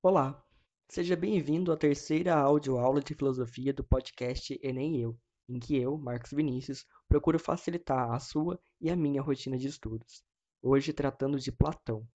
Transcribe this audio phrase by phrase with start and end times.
[0.00, 0.40] Olá,
[0.88, 5.18] seja bem-vindo à terceira audioaula de filosofia do podcast Enem Eu,
[5.48, 10.22] em que eu, Marcos Vinícius, procuro facilitar a sua e a minha rotina de estudos.
[10.62, 12.06] Hoje tratando de Platão.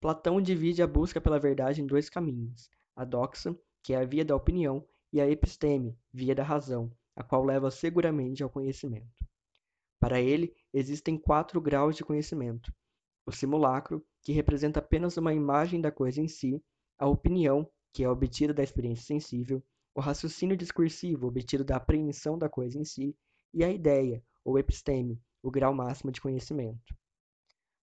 [0.00, 4.24] Platão divide a busca pela verdade em dois caminhos: a doxa, que é a via
[4.24, 9.26] da opinião, e a episteme, via da razão, a qual leva seguramente ao conhecimento.
[9.98, 12.72] Para ele, existem quatro graus de conhecimento:
[13.26, 16.62] o simulacro, que representa apenas uma imagem da coisa em si,
[16.96, 19.62] a opinião, que é obtida da experiência sensível,
[19.94, 23.16] o raciocínio discursivo, obtido da apreensão da coisa em si,
[23.52, 26.94] e a ideia, ou episteme, o grau máximo de conhecimento.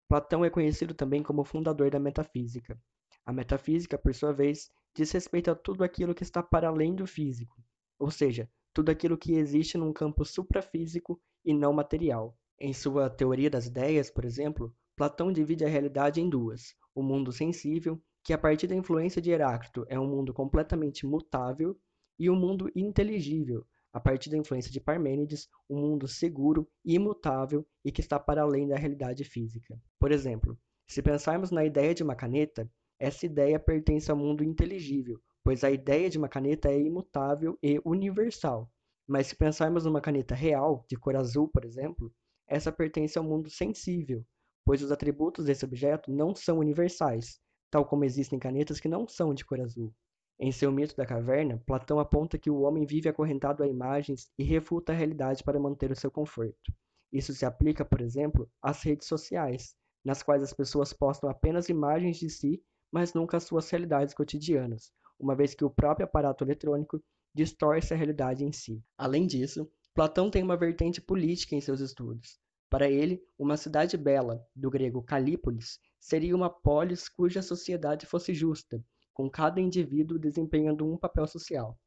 [0.07, 2.79] Platão é conhecido também como fundador da metafísica.
[3.25, 7.07] A metafísica, por sua vez, diz respeito a tudo aquilo que está para além do
[7.07, 7.61] físico,
[7.97, 12.37] ou seja, tudo aquilo que existe num campo suprafísico e não material.
[12.59, 17.31] Em sua Teoria das Ideias, por exemplo, Platão divide a realidade em duas: o mundo
[17.31, 21.75] sensível, que a partir da influência de Heráclito é um mundo completamente mutável,
[22.19, 27.91] e o mundo inteligível, a partir da influência de Parmênides, um mundo seguro, imutável e
[27.91, 29.79] que está para além da realidade física.
[29.99, 32.69] Por exemplo, se pensarmos na ideia de uma caneta,
[32.99, 37.81] essa ideia pertence ao mundo inteligível, pois a ideia de uma caneta é imutável e
[37.83, 38.71] universal.
[39.07, 42.13] Mas se pensarmos numa caneta real, de cor azul, por exemplo,
[42.47, 44.25] essa pertence ao mundo sensível,
[44.65, 49.33] pois os atributos desse objeto não são universais, tal como existem canetas que não são
[49.33, 49.93] de cor azul.
[50.39, 54.43] Em seu mito da caverna, Platão aponta que o homem vive acorrentado a imagens e
[54.43, 56.73] refuta a realidade para manter o seu conforto.
[57.11, 62.17] Isso se aplica, por exemplo, às redes sociais, nas quais as pessoas postam apenas imagens
[62.17, 67.01] de si, mas nunca as suas realidades cotidianas, uma vez que o próprio aparato eletrônico
[67.33, 68.83] distorce a realidade em si.
[68.97, 72.39] Além disso, Platão tem uma vertente política em seus estudos.
[72.73, 78.83] Para ele, uma cidade bela, do grego Calípolis, seria uma polis cuja sociedade fosse justa,
[79.13, 81.79] com cada indivíduo desempenhando um papel social.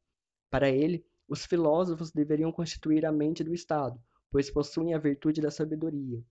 [0.49, 5.51] Para ele, os filósofos deveriam constituir a mente do Estado, pois possuem a virtude da
[5.51, 6.23] sabedoria.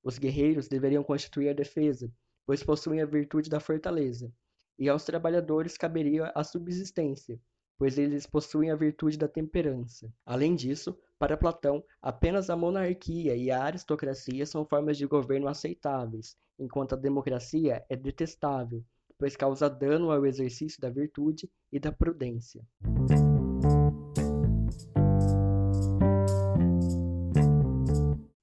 [0.00, 2.08] Os guerreiros deveriam constituir a defesa,
[2.46, 4.32] pois possuem a virtude da fortaleza
[4.78, 7.36] e aos trabalhadores caberia a subsistência,
[7.78, 10.12] pois eles possuem a virtude da temperança.
[10.24, 16.36] Além disso, para Platão, apenas a monarquia e a aristocracia são formas de governo aceitáveis,
[16.58, 18.84] enquanto a democracia é detestável,
[19.18, 22.62] pois causa dano ao exercício da virtude e da prudência.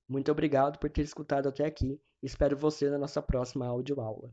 [0.08, 2.00] Muito obrigado por ter escutado até aqui.
[2.22, 4.32] Espero você na nossa próxima audioaula.